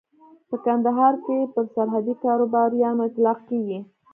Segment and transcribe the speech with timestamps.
[0.49, 3.79] په کندهار کې پر سرحدي کاروباريانو اطلاق کېږي.